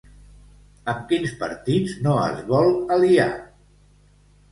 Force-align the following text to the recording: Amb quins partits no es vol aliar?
Amb 0.93 1.03
quins 1.11 1.35
partits 1.43 1.93
no 2.07 2.15
es 2.21 2.39
vol 2.47 2.71
aliar? 2.97 3.29